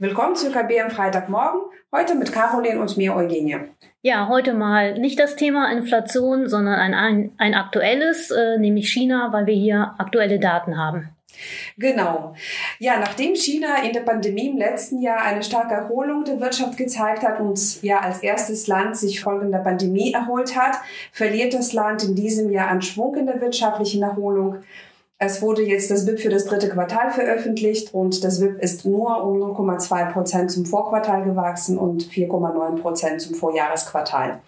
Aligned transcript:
Willkommen 0.00 0.36
zu 0.36 0.46
IKB 0.46 0.80
am 0.80 0.90
Freitagmorgen, 0.92 1.60
heute 1.90 2.14
mit 2.14 2.32
Caroline 2.32 2.80
und 2.80 2.96
mir 2.96 3.16
Eugenie. 3.16 3.56
Ja, 4.00 4.28
heute 4.28 4.54
mal 4.54 4.96
nicht 4.96 5.18
das 5.18 5.34
Thema 5.34 5.72
Inflation, 5.72 6.48
sondern 6.48 6.76
ein, 6.76 6.94
ein, 6.94 7.32
ein 7.36 7.54
aktuelles, 7.54 8.30
äh, 8.30 8.58
nämlich 8.58 8.92
China, 8.92 9.32
weil 9.32 9.46
wir 9.46 9.56
hier 9.56 9.96
aktuelle 9.98 10.38
Daten 10.38 10.78
haben. 10.78 11.08
Genau. 11.78 12.36
Ja, 12.78 13.00
nachdem 13.00 13.34
China 13.34 13.82
in 13.82 13.92
der 13.92 14.02
Pandemie 14.02 14.50
im 14.50 14.56
letzten 14.56 15.02
Jahr 15.02 15.20
eine 15.22 15.42
starke 15.42 15.74
Erholung 15.74 16.24
der 16.24 16.38
Wirtschaft 16.40 16.76
gezeigt 16.76 17.24
hat 17.24 17.40
und 17.40 17.82
ja 17.82 17.98
als 17.98 18.20
erstes 18.20 18.68
Land 18.68 18.96
sich 18.96 19.20
folgend 19.20 19.52
der 19.52 19.58
Pandemie 19.58 20.12
erholt 20.12 20.56
hat, 20.56 20.76
verliert 21.10 21.54
das 21.54 21.72
Land 21.72 22.04
in 22.04 22.14
diesem 22.14 22.52
Jahr 22.52 22.68
an 22.68 22.82
Schwung 22.82 23.16
in 23.16 23.26
der 23.26 23.40
wirtschaftlichen 23.40 24.04
Erholung. 24.04 24.62
Es 25.20 25.42
wurde 25.42 25.62
jetzt 25.62 25.90
das 25.90 26.06
BIP 26.06 26.20
für 26.20 26.28
das 26.28 26.44
dritte 26.44 26.68
Quartal 26.68 27.10
veröffentlicht 27.10 27.92
und 27.92 28.22
das 28.22 28.38
BIP 28.38 28.62
ist 28.62 28.84
nur 28.84 29.24
um 29.24 29.42
0,2 29.42 30.12
Prozent 30.12 30.52
zum 30.52 30.64
Vorquartal 30.64 31.24
gewachsen 31.24 31.76
und 31.76 32.04
4,9 32.04 32.80
Prozent 32.80 33.20
zum 33.20 33.34
Vorjahresquartal. 33.34 34.38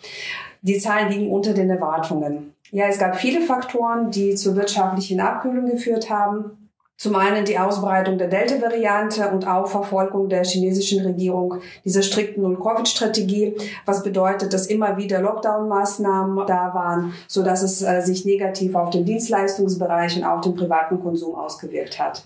Die 0.62 0.78
Zahlen 0.78 1.10
liegen 1.10 1.32
unter 1.32 1.54
den 1.54 1.70
Erwartungen. 1.70 2.54
Ja, 2.70 2.86
es 2.86 3.00
gab 3.00 3.16
viele 3.16 3.40
Faktoren, 3.40 4.12
die 4.12 4.36
zur 4.36 4.54
wirtschaftlichen 4.54 5.18
Abkühlung 5.18 5.68
geführt 5.68 6.08
haben. 6.08 6.59
Zum 7.00 7.16
einen 7.16 7.46
die 7.46 7.58
Ausbreitung 7.58 8.18
der 8.18 8.28
Delta-Variante 8.28 9.30
und 9.30 9.48
auch 9.48 9.66
Verfolgung 9.66 10.28
der 10.28 10.44
chinesischen 10.44 11.02
Regierung 11.02 11.54
dieser 11.82 12.02
strikten 12.02 12.42
Null-Covid-Strategie, 12.42 13.56
was 13.86 14.02
bedeutet, 14.02 14.52
dass 14.52 14.66
immer 14.66 14.98
wieder 14.98 15.22
Lockdown-Maßnahmen 15.22 16.46
da 16.46 16.74
waren, 16.74 17.14
so 17.26 17.42
dass 17.42 17.62
es 17.62 17.80
äh, 17.80 18.02
sich 18.02 18.26
negativ 18.26 18.74
auf 18.74 18.90
den 18.90 19.06
Dienstleistungsbereich 19.06 20.18
und 20.18 20.24
auch 20.24 20.42
den 20.42 20.54
privaten 20.54 21.00
Konsum 21.00 21.36
ausgewirkt 21.36 21.98
hat. 21.98 22.22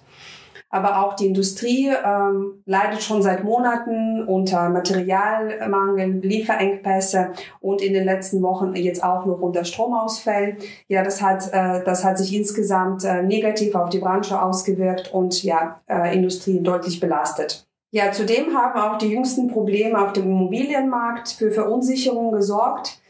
Aber 0.75 1.05
auch 1.05 1.15
die 1.15 1.27
Industrie 1.27 1.89
ähm, 2.05 2.65
leidet 2.67 3.01
schon 3.01 3.23
seit 3.23 3.45
Monaten 3.45 4.25
unter 4.27 4.69
Materialmangel, 4.71 6.19
Lieferengpässe 6.21 7.29
und 7.61 7.81
in 7.81 7.93
den 7.93 8.05
letzten 8.05 8.43
Wochen 8.43 8.75
jetzt 8.75 9.05
auch 9.05 9.25
noch 9.25 9.41
unter 9.41 9.65
Stromausfällen. 9.65 10.57
Ja, 10.89 11.05
das 11.05 11.23
hat, 11.23 11.47
äh, 11.53 11.85
das 11.85 12.03
hat 12.03 12.19
sich 12.19 12.35
insgesamt 12.35 13.05
äh, 13.05 13.23
negativ 13.23 13.77
auf 13.77 13.89
die 13.89 14.01
Branche 14.01 14.43
ausgewirkt 14.43 15.15
und 15.15 15.45
ja, 15.45 15.81
äh, 15.89 16.13
Industrie 16.13 16.61
deutlich 16.61 16.99
belastet. 16.99 17.69
Ja, 17.93 18.11
zudem 18.11 18.57
haben 18.57 18.81
auch 18.81 18.99
die 18.99 19.13
jüngsten 19.13 19.47
Probleme 19.47 20.05
auf 20.05 20.13
dem 20.13 20.25
Immobilienmarkt 20.25 21.29
für 21.29 21.53
Verunsicherung 21.53 22.33
gesorgt. 22.33 23.01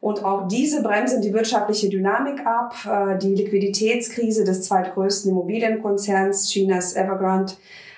Und 0.00 0.24
auch 0.24 0.48
diese 0.48 0.82
bremsen 0.82 1.20
die 1.20 1.32
wirtschaftliche 1.32 1.90
Dynamik 1.90 2.46
ab. 2.46 2.74
Äh, 2.86 3.18
die 3.18 3.34
Liquiditätskrise 3.34 4.44
des 4.44 4.62
zweitgrößten 4.62 5.30
Immobilienkonzerns 5.30 6.50
Chinas 6.50 6.96
Evergrande, 6.96 7.52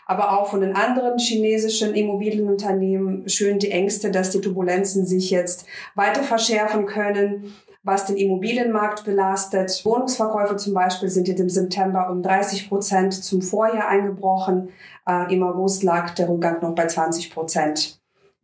aber 0.06 0.38
auch 0.38 0.50
von 0.50 0.60
den 0.60 0.74
anderen 0.74 1.18
chinesischen 1.18 1.94
Immobilienunternehmen 1.94 3.28
schön 3.28 3.60
die 3.60 3.70
Ängste, 3.70 4.10
dass 4.10 4.30
die 4.30 4.40
Turbulenzen 4.40 5.06
sich 5.06 5.30
jetzt 5.30 5.66
weiter 5.94 6.22
verschärfen 6.22 6.86
können 6.86 7.54
was 7.82 8.06
den 8.06 8.16
Immobilienmarkt 8.16 9.04
belastet. 9.04 9.84
Wohnungsverkäufe 9.84 10.56
zum 10.56 10.74
Beispiel 10.74 11.08
sind 11.08 11.28
jetzt 11.28 11.40
im 11.40 11.48
September 11.48 12.10
um 12.10 12.22
30 12.22 12.68
Prozent 12.68 13.12
zum 13.12 13.42
Vorjahr 13.42 13.88
eingebrochen. 13.88 14.68
Äh, 15.06 15.34
Im 15.34 15.42
August 15.42 15.82
lag 15.82 16.10
der 16.10 16.28
Rückgang 16.28 16.62
noch 16.62 16.74
bei 16.74 16.86
20 16.86 17.32
Prozent. 17.32 18.01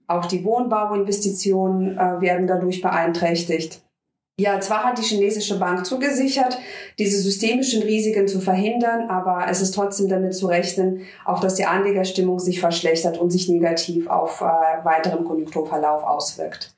Auch 0.09 0.27
die 0.27 0.45
Wohnbauinvestitionen 0.45 1.97
äh, 1.97 2.21
werden 2.21 2.47
dadurch 2.47 2.81
beeinträchtigt. 2.81 3.83
Ja, 4.41 4.61
zwar 4.61 4.85
hat 4.85 4.99
die 4.99 5.03
chinesische 5.03 5.59
Bank 5.59 5.85
zugesichert, 5.85 6.59
diese 6.99 7.19
systemischen 7.19 7.83
Risiken 7.83 8.29
zu 8.29 8.41
verhindern, 8.41 9.11
aber 9.11 9.47
es 9.51 9.61
ist 9.61 9.75
trotzdem 9.75 10.09
damit 10.09 10.35
zu 10.35 10.47
rechnen, 10.47 11.03
auch 11.25 11.41
dass 11.41 11.57
die 11.57 11.65
Anlegerstimmung 11.65 12.39
sich 12.39 12.61
verschlechtert 12.61 13.19
und 13.19 13.31
sich 13.31 13.49
negativ 13.49 14.07
auf 14.09 14.41
äh, 14.41 14.45
weiteren 14.85 15.25
Konjunkturverlauf 15.25 16.05
auswirkt. 16.05 16.73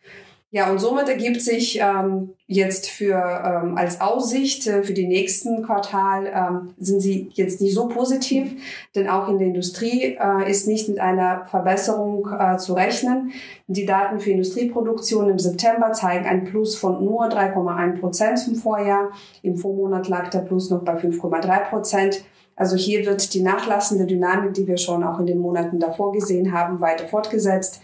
Ja, 0.52 0.68
und 0.68 0.80
somit 0.80 1.08
ergibt 1.08 1.40
sich 1.40 1.78
ähm, 1.80 2.30
jetzt 2.48 2.90
für 2.90 3.14
ähm, 3.14 3.76
als 3.76 4.00
Aussicht 4.00 4.66
äh, 4.66 4.82
für 4.82 4.94
die 4.94 5.06
nächsten 5.06 5.62
Quartal 5.62 6.26
ähm, 6.26 6.74
sind 6.76 7.00
sie 7.00 7.30
jetzt 7.34 7.60
nicht 7.60 7.72
so 7.72 7.86
positiv, 7.86 8.60
denn 8.96 9.08
auch 9.08 9.28
in 9.28 9.38
der 9.38 9.46
Industrie 9.46 10.18
äh, 10.20 10.50
ist 10.50 10.66
nicht 10.66 10.88
mit 10.88 10.98
einer 10.98 11.46
Verbesserung 11.46 12.28
äh, 12.36 12.56
zu 12.56 12.74
rechnen. 12.74 13.30
Die 13.68 13.86
Daten 13.86 14.18
für 14.18 14.32
Industrieproduktion 14.32 15.30
im 15.30 15.38
September 15.38 15.92
zeigen 15.92 16.26
ein 16.26 16.42
Plus 16.42 16.74
von 16.74 17.04
nur 17.04 17.26
3,1 17.26 18.00
Prozent 18.00 18.40
zum 18.40 18.56
Vorjahr. 18.56 19.12
Im 19.42 19.56
Vormonat 19.56 20.08
lag 20.08 20.30
der 20.30 20.40
Plus 20.40 20.68
noch 20.68 20.82
bei 20.82 20.96
5,3 20.96 21.68
Prozent. 21.68 22.24
Also 22.56 22.74
hier 22.74 23.06
wird 23.06 23.32
die 23.34 23.42
nachlassende 23.42 24.04
Dynamik, 24.04 24.54
die 24.54 24.66
wir 24.66 24.78
schon 24.78 25.04
auch 25.04 25.20
in 25.20 25.26
den 25.26 25.38
Monaten 25.38 25.78
davor 25.78 26.10
gesehen 26.10 26.52
haben, 26.52 26.80
weiter 26.80 27.06
fortgesetzt. 27.06 27.80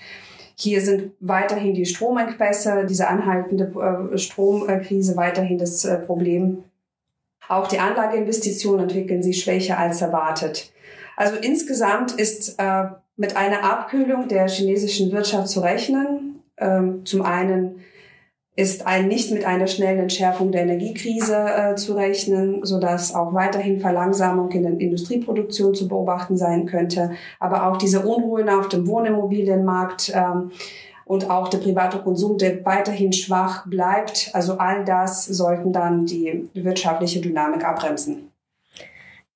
Hier 0.58 0.80
sind 0.80 1.12
weiterhin 1.20 1.74
die 1.74 1.84
Stromengpässe, 1.84 2.86
diese 2.88 3.08
anhaltende 3.08 4.10
äh, 4.12 4.16
Stromkrise 4.16 5.14
weiterhin 5.16 5.58
das 5.58 5.84
äh, 5.84 5.98
Problem. 5.98 6.64
Auch 7.46 7.68
die 7.68 7.78
Anlageinvestitionen 7.78 8.88
entwickeln 8.88 9.22
sich 9.22 9.42
schwächer 9.42 9.78
als 9.78 10.00
erwartet. 10.00 10.72
Also 11.16 11.36
insgesamt 11.36 12.12
ist 12.12 12.58
äh, 12.58 12.84
mit 13.16 13.36
einer 13.36 13.64
Abkühlung 13.64 14.28
der 14.28 14.48
chinesischen 14.48 15.12
Wirtschaft 15.12 15.48
zu 15.48 15.60
rechnen. 15.60 16.42
Ähm, 16.56 17.04
zum 17.04 17.22
einen 17.22 17.84
ist 18.56 18.86
ein 18.86 19.06
nicht 19.06 19.30
mit 19.30 19.44
einer 19.44 19.66
schnellen 19.66 20.00
Entschärfung 20.00 20.50
der 20.50 20.62
Energiekrise 20.62 21.36
äh, 21.36 21.74
zu 21.76 21.92
rechnen, 21.92 22.64
so 22.64 22.80
dass 22.80 23.14
auch 23.14 23.34
weiterhin 23.34 23.80
Verlangsamung 23.80 24.50
in 24.50 24.62
der 24.62 24.72
Industrieproduktion 24.80 25.74
zu 25.74 25.86
beobachten 25.86 26.38
sein 26.38 26.64
könnte, 26.64 27.10
aber 27.38 27.66
auch 27.66 27.76
diese 27.76 28.00
Unruhen 28.00 28.48
auf 28.48 28.68
dem 28.68 28.86
Wohnimmobilienmarkt 28.86 30.10
ähm, 30.14 30.52
und 31.04 31.30
auch 31.30 31.48
der 31.48 31.58
private 31.58 31.98
Konsum, 31.98 32.38
der 32.38 32.64
weiterhin 32.64 33.12
schwach 33.12 33.66
bleibt. 33.66 34.30
Also 34.32 34.56
all 34.58 34.84
das 34.84 35.26
sollten 35.26 35.72
dann 35.72 36.06
die 36.06 36.48
wirtschaftliche 36.54 37.20
Dynamik 37.20 37.62
abbremsen. 37.62 38.32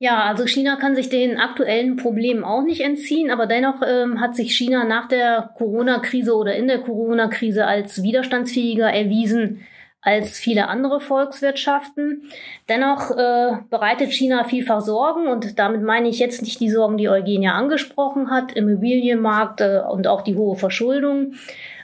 Ja, 0.02 0.24
also 0.24 0.46
China 0.46 0.76
kann 0.76 0.96
sich 0.96 1.10
den 1.10 1.38
aktuellen 1.38 1.96
Problemen 1.96 2.42
auch 2.42 2.62
nicht 2.62 2.80
entziehen, 2.80 3.30
aber 3.30 3.46
dennoch 3.46 3.82
ähm, 3.86 4.18
hat 4.18 4.34
sich 4.34 4.56
China 4.56 4.84
nach 4.84 5.08
der 5.08 5.50
Corona-Krise 5.58 6.34
oder 6.34 6.56
in 6.56 6.68
der 6.68 6.78
Corona-Krise 6.78 7.66
als 7.66 8.02
widerstandsfähiger 8.02 8.90
erwiesen 8.90 9.60
als 10.02 10.38
viele 10.38 10.68
andere 10.68 11.00
Volkswirtschaften. 11.00 12.22
Dennoch 12.70 13.10
äh, 13.10 13.58
bereitet 13.68 14.12
China 14.12 14.44
vielfach 14.44 14.80
Sorgen 14.80 15.26
und 15.28 15.58
damit 15.58 15.82
meine 15.82 16.08
ich 16.08 16.18
jetzt 16.18 16.40
nicht 16.40 16.60
die 16.60 16.70
Sorgen, 16.70 16.96
die 16.96 17.10
Eugenia 17.10 17.52
angesprochen 17.52 18.30
hat, 18.30 18.52
Immobilienmarkt 18.52 19.60
äh, 19.60 19.82
und 19.86 20.06
auch 20.06 20.22
die 20.22 20.36
hohe 20.36 20.56
Verschuldung, 20.56 21.34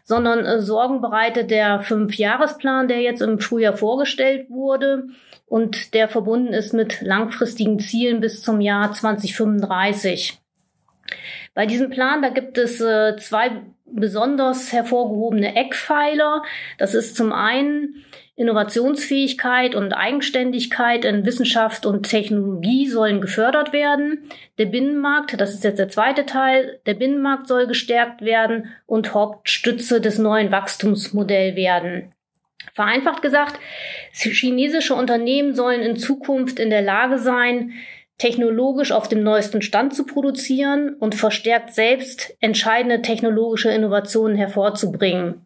sondern 0.07 0.47
äh, 0.47 0.61
Sorgen 0.63 1.01
bereitet 1.01 1.51
der 1.51 1.81
Fünfjahresplan, 1.81 2.87
der 2.87 3.01
jetzt 3.01 3.21
im 3.21 3.41
Frühjahr 3.41 3.77
vorgestellt 3.77 4.49
wurde 4.49 5.09
und 5.47 5.95
der 5.95 6.09
verbunden 6.09 6.53
ist 6.53 6.73
mit 6.73 7.03
langfristigen 7.03 7.81
Zielen 7.81 8.21
bis 8.21 8.41
zum 8.41 8.61
Jahr 8.61 8.93
2035. 8.93 10.41
Bei 11.55 11.67
diesem 11.67 11.91
Plan, 11.91 12.23
da 12.23 12.29
gibt 12.29 12.57
es 12.57 12.81
äh, 12.81 13.17
zwei 13.17 13.63
besonders 13.85 14.73
hervorgehobene 14.73 15.57
Eckpfeiler. 15.57 16.43
Das 16.79 16.95
ist 16.95 17.17
zum 17.17 17.33
einen 17.33 18.05
Innovationsfähigkeit 18.37 19.75
und 19.75 19.95
Eigenständigkeit 19.95 21.07
in 21.07 21.25
Wissenschaft 21.25 21.87
und 21.87 22.09
Technologie 22.09 22.87
sollen 22.87 23.23
gefördert 23.23 23.73
werden. 23.73 24.29
Der 24.59 24.67
Binnenmarkt, 24.67 25.41
das 25.41 25.55
ist 25.55 25.65
jetzt 25.65 25.79
der 25.79 25.89
zweite 25.89 26.27
Teil, 26.27 26.79
der 26.85 26.95
Binnenmarkt 26.95 27.49
soll 27.49 27.67
gestärkt 27.67 28.21
werden 28.21 28.69
und 28.85 29.15
Hauptstütze 29.15 30.03
des 30.03 30.19
neuen 30.19 30.53
Wachstumsmodells 30.53 31.57
werden. 31.57 32.13
Vereinfacht 32.75 33.23
gesagt, 33.23 33.59
chinesische 34.13 34.95
Unternehmen 34.95 35.55
sollen 35.55 35.81
in 35.81 35.97
Zukunft 35.97 36.59
in 36.59 36.69
der 36.69 36.83
Lage 36.83 37.19
sein, 37.19 37.73
technologisch 38.19 38.93
auf 38.93 39.09
dem 39.09 39.23
neuesten 39.23 39.63
Stand 39.63 39.95
zu 39.95 40.05
produzieren 40.05 40.95
und 40.95 41.15
verstärkt 41.15 41.73
selbst 41.73 42.37
entscheidende 42.41 43.01
technologische 43.01 43.71
Innovationen 43.71 44.37
hervorzubringen. 44.37 45.46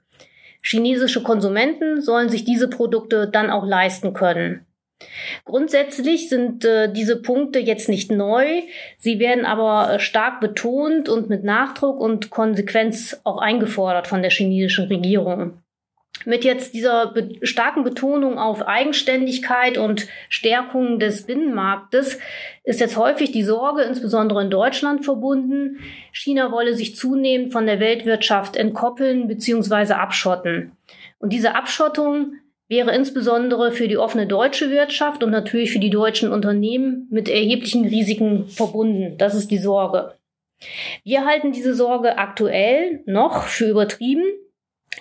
Chinesische 0.63 1.23
Konsumenten 1.23 2.01
sollen 2.01 2.29
sich 2.29 2.45
diese 2.45 2.69
Produkte 2.69 3.29
dann 3.29 3.51
auch 3.51 3.67
leisten 3.67 4.13
können. 4.13 4.67
Grundsätzlich 5.45 6.29
sind 6.29 6.65
äh, 6.65 6.93
diese 6.93 7.17
Punkte 7.23 7.59
jetzt 7.59 7.89
nicht 7.89 8.11
neu, 8.11 8.63
sie 8.99 9.19
werden 9.19 9.47
aber 9.47 9.99
stark 9.99 10.41
betont 10.41 11.09
und 11.09 11.31
mit 11.31 11.43
Nachdruck 11.43 11.99
und 12.01 12.31
Konsequenz 12.31 13.19
auch 13.25 13.39
eingefordert 13.39 14.07
von 14.07 14.21
der 14.21 14.31
chinesischen 14.31 14.89
Regierung. 14.89 15.63
Mit 16.25 16.45
jetzt 16.45 16.75
dieser 16.75 17.13
be 17.13 17.31
starken 17.43 17.85
Betonung 17.85 18.39
auf 18.39 18.67
Eigenständigkeit 18.67 19.79
und 19.79 20.07
Stärkung 20.29 20.99
des 20.99 21.23
Binnenmarktes 21.23 22.19
ist 22.65 22.81
jetzt 22.81 22.97
häufig 22.97 23.33
die 23.33 23.43
Sorge, 23.43 23.83
insbesondere 23.83 24.43
in 24.43 24.51
Deutschland 24.51 25.05
verbunden, 25.05 25.79
China 26.13 26.53
wolle 26.53 26.75
sich 26.75 26.97
zunehmend 26.97 27.53
von 27.53 27.67
der 27.67 27.81
Weltwirtschaft 27.81 28.57
entkoppeln 28.57 29.29
bzw. 29.29 29.95
abschotten. 29.95 30.73
Und 31.19 31.33
diese 31.33 31.55
Abschottung 31.55 32.35
wäre 32.69 32.95
insbesondere 32.95 33.73
für 33.73 33.89
die 33.89 33.99
offene 33.99 34.27
deutsche 34.27 34.71
Wirtschaft 34.71 35.25
und 35.25 35.31
natürlich 35.31 35.73
für 35.73 35.81
die 35.81 35.91
deutschen 35.91 36.33
Unternehmen 36.33 37.09
mit 37.11 37.29
erheblichen 37.29 37.85
Risiken 37.85 38.47
verbunden. 38.47 39.17
Das 39.19 39.35
ist 39.35 39.51
die 39.51 39.59
Sorge. 39.59 40.15
Wir 41.03 41.25
halten 41.25 41.53
diese 41.53 41.75
Sorge 41.75 42.19
aktuell 42.19 43.03
noch 43.07 43.45
für 43.45 43.69
übertrieben 43.69 44.25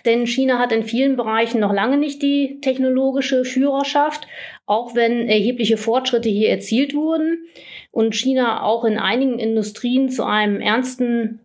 denn 0.06 0.28
China 0.28 0.60
hat 0.60 0.72
in 0.72 0.84
vielen 0.84 1.16
Bereichen 1.16 1.60
noch 1.60 1.74
lange 1.74 1.98
nicht 1.98 2.22
die 2.22 2.60
technologische 2.62 3.44
Führerschaft, 3.44 4.28
auch 4.66 4.96
wenn 4.96 5.28
erhebliche 5.28 5.78
Fortschritte 5.78 6.30
hier 6.30 6.50
erzielt 6.50 6.94
wurden 6.94 7.46
und 7.92 8.16
China 8.16 8.64
auch 8.64 8.86
in 8.86 8.98
einigen 8.98 9.40
Industrien 9.40 10.10
zu 10.10 10.24
einem 10.24 10.62
ernsten 10.62 11.40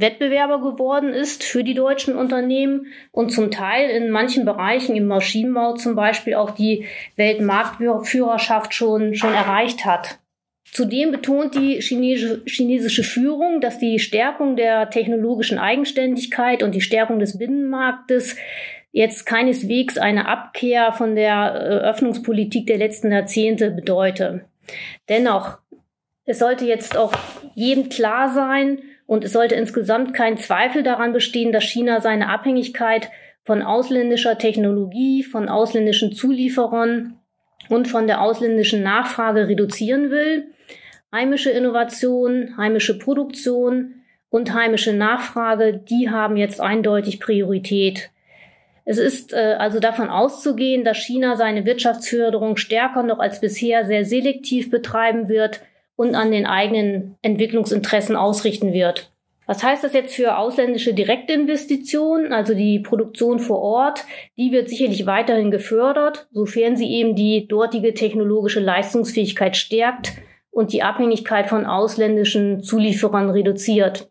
Wettbewerber 0.00 0.60
geworden 0.62 1.10
ist 1.10 1.44
für 1.44 1.62
die 1.62 1.74
deutschen 1.74 2.16
Unternehmen 2.16 2.86
und 3.12 3.30
zum 3.30 3.50
Teil 3.50 3.90
in 3.90 4.10
manchen 4.10 4.46
Bereichen 4.46 4.96
im 4.96 5.06
Maschinenbau 5.06 5.74
zum 5.74 5.94
Beispiel 5.94 6.34
auch 6.34 6.52
die 6.52 6.86
Weltmarktführerschaft 7.16 8.72
schon, 8.72 9.14
schon 9.14 9.34
erreicht 9.34 9.84
hat. 9.84 10.18
Zudem 10.64 11.10
betont 11.10 11.54
die 11.54 11.80
chinesische 11.80 13.02
Führung, 13.02 13.60
dass 13.60 13.78
die 13.78 13.98
Stärkung 13.98 14.56
der 14.56 14.90
technologischen 14.90 15.58
Eigenständigkeit 15.58 16.62
und 16.62 16.74
die 16.74 16.80
Stärkung 16.80 17.18
des 17.18 17.38
Binnenmarktes 17.38 18.36
jetzt 18.92 19.26
keineswegs 19.26 19.98
eine 19.98 20.26
Abkehr 20.26 20.92
von 20.92 21.14
der 21.14 21.54
äh, 21.54 21.88
Öffnungspolitik 21.88 22.66
der 22.66 22.78
letzten 22.78 23.12
Jahrzehnte 23.12 23.70
bedeute. 23.70 24.44
Dennoch, 25.08 25.58
es 26.24 26.38
sollte 26.38 26.64
jetzt 26.66 26.96
auch 26.96 27.12
jedem 27.54 27.88
klar 27.88 28.32
sein 28.32 28.78
und 29.06 29.24
es 29.24 29.32
sollte 29.32 29.56
insgesamt 29.56 30.14
kein 30.14 30.38
Zweifel 30.38 30.82
daran 30.82 31.12
bestehen, 31.12 31.52
dass 31.52 31.64
China 31.64 32.00
seine 32.00 32.28
Abhängigkeit 32.28 33.10
von 33.42 33.62
ausländischer 33.62 34.38
Technologie, 34.38 35.24
von 35.24 35.48
ausländischen 35.48 36.12
Zulieferern 36.12 37.19
und 37.70 37.88
von 37.88 38.06
der 38.06 38.20
ausländischen 38.20 38.82
Nachfrage 38.82 39.48
reduzieren 39.48 40.10
will 40.10 40.48
heimische 41.12 41.50
Innovation, 41.50 42.56
heimische 42.56 42.98
Produktion 42.98 44.02
und 44.28 44.54
heimische 44.54 44.92
Nachfrage, 44.92 45.76
die 45.76 46.10
haben 46.10 46.36
jetzt 46.36 46.60
eindeutig 46.60 47.20
Priorität. 47.20 48.10
Es 48.84 48.98
ist 48.98 49.32
äh, 49.32 49.56
also 49.58 49.80
davon 49.80 50.08
auszugehen, 50.08 50.84
dass 50.84 50.98
China 50.98 51.36
seine 51.36 51.64
Wirtschaftsförderung 51.64 52.56
stärker 52.56 53.02
noch 53.02 53.18
als 53.18 53.40
bisher 53.40 53.84
sehr 53.84 54.04
selektiv 54.04 54.70
betreiben 54.70 55.28
wird 55.28 55.60
und 55.96 56.14
an 56.14 56.30
den 56.30 56.46
eigenen 56.46 57.16
Entwicklungsinteressen 57.22 58.16
ausrichten 58.16 58.72
wird. 58.72 59.09
Was 59.50 59.64
heißt 59.64 59.82
das 59.82 59.94
jetzt 59.94 60.14
für 60.14 60.38
ausländische 60.38 60.94
Direktinvestitionen, 60.94 62.32
also 62.32 62.54
die 62.54 62.78
Produktion 62.78 63.40
vor 63.40 63.58
Ort? 63.58 64.04
Die 64.36 64.52
wird 64.52 64.68
sicherlich 64.68 65.06
weiterhin 65.06 65.50
gefördert, 65.50 66.28
sofern 66.30 66.76
sie 66.76 66.88
eben 66.88 67.16
die 67.16 67.48
dortige 67.48 67.92
technologische 67.92 68.60
Leistungsfähigkeit 68.60 69.56
stärkt 69.56 70.12
und 70.52 70.72
die 70.72 70.84
Abhängigkeit 70.84 71.48
von 71.48 71.66
ausländischen 71.66 72.62
Zulieferern 72.62 73.28
reduziert. 73.28 74.08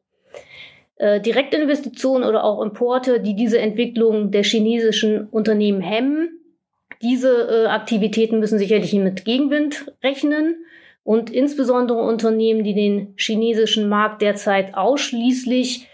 Äh, 0.97 1.21
Direktinvestitionen 1.21 2.27
oder 2.27 2.43
auch 2.43 2.61
Importe, 2.61 3.21
die 3.21 3.37
diese 3.37 3.59
Entwicklung 3.59 4.31
der 4.31 4.43
chinesischen 4.43 5.29
Unternehmen 5.29 5.79
hemmen, 5.79 6.37
diese 7.01 7.47
äh, 7.47 7.67
Aktivitäten 7.67 8.39
müssen 8.39 8.59
sicherlich 8.59 8.93
mit 8.93 9.23
Gegenwind 9.23 9.93
rechnen. 10.03 10.65
Und 11.09 11.31
insbesondere 11.31 12.03
Unternehmen, 12.03 12.63
die 12.63 12.75
den 12.75 13.15
chinesischen 13.17 13.89
Markt 13.89 14.21
derzeit 14.21 14.75
ausschließlich 14.75 15.87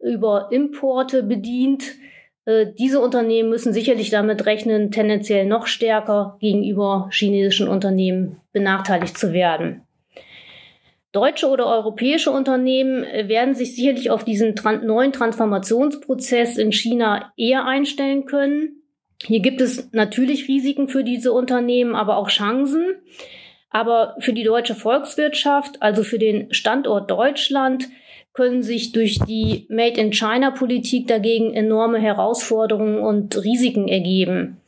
über 0.00 0.48
Importe 0.50 1.22
bedient, 1.22 1.84
äh, 2.46 2.68
diese 2.78 2.98
Unternehmen 3.00 3.50
müssen 3.50 3.74
sicherlich 3.74 4.08
damit 4.08 4.46
rechnen, 4.46 4.90
tendenziell 4.90 5.44
noch 5.44 5.66
stärker 5.66 6.38
gegenüber 6.40 7.10
chinesischen 7.12 7.68
Unternehmen 7.68 8.40
benachteiligt 8.54 9.18
zu 9.18 9.34
werden. 9.34 9.82
Deutsche 11.12 11.48
oder 11.48 11.66
europäische 11.66 12.30
Unternehmen 12.30 13.04
äh, 13.04 13.28
werden 13.28 13.54
sich 13.54 13.76
sicherlich 13.76 14.08
auf 14.08 14.24
diesen 14.24 14.54
neuen 14.84 15.12
Transformationsprozess 15.12 16.56
in 16.56 16.72
China 16.72 17.30
eher 17.36 17.66
einstellen 17.66 18.24
können. 18.24 18.82
Hier 19.22 19.40
gibt 19.40 19.60
es 19.60 19.92
natürlich 19.92 20.48
Risiken 20.48 20.88
für 20.88 21.04
diese 21.04 21.34
Unternehmen, 21.34 21.94
aber 21.94 22.16
auch 22.16 22.30
Chancen. 22.30 22.86
Aber 23.72 24.14
für 24.20 24.32
die 24.32 24.44
deutsche 24.44 24.74
Volkswirtschaft, 24.74 25.80
also 25.80 26.02
für 26.02 26.18
den 26.18 26.52
Standort 26.52 27.10
Deutschland, 27.10 27.88
können 28.34 28.62
sich 28.62 28.92
durch 28.92 29.18
die 29.18 29.66
Made 29.68 30.00
in 30.00 30.12
China 30.12 30.50
Politik 30.50 31.06
dagegen 31.06 31.52
enorme 31.54 31.98
Herausforderungen 31.98 32.98
und 32.98 33.36
Risiken 33.42 33.88
ergeben. 33.88 34.58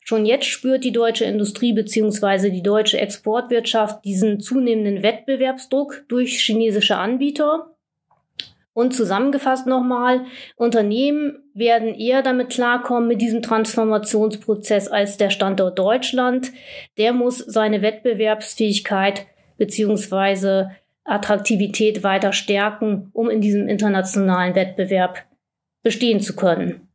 Schon 0.00 0.24
jetzt 0.24 0.46
spürt 0.46 0.84
die 0.84 0.92
deutsche 0.92 1.24
Industrie 1.24 1.72
bzw. 1.72 2.50
die 2.50 2.62
deutsche 2.62 2.98
Exportwirtschaft 2.98 4.04
diesen 4.04 4.40
zunehmenden 4.40 5.02
Wettbewerbsdruck 5.02 6.04
durch 6.08 6.40
chinesische 6.40 6.96
Anbieter. 6.96 7.74
Und 8.72 8.94
zusammengefasst 8.94 9.66
nochmal, 9.66 10.26
Unternehmen 10.56 11.50
werden 11.52 11.94
eher 11.94 12.22
damit 12.22 12.50
klarkommen 12.50 13.08
mit 13.08 13.20
diesem 13.20 13.42
Transformationsprozess 13.42 14.88
als 14.88 15.16
der 15.16 15.30
Standort 15.30 15.78
Deutschland. 15.78 16.52
Der 16.96 17.12
muss 17.12 17.38
seine 17.38 17.82
Wettbewerbsfähigkeit 17.82 19.26
bzw. 19.56 20.66
Attraktivität 21.04 22.04
weiter 22.04 22.32
stärken, 22.32 23.10
um 23.12 23.30
in 23.30 23.40
diesem 23.40 23.66
internationalen 23.68 24.54
Wettbewerb 24.54 25.24
bestehen 25.82 26.20
zu 26.20 26.36
können. 26.36 26.88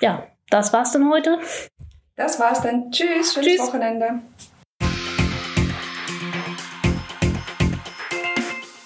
Ja, 0.00 0.26
das 0.50 0.72
war's 0.72 0.92
dann 0.92 1.10
heute. 1.10 1.38
Das 2.16 2.40
war's 2.40 2.60
dann. 2.60 2.90
Tschüss, 2.90 3.34
schönes 3.34 3.48
Tschüss. 3.48 3.60
Wochenende. 3.60 4.20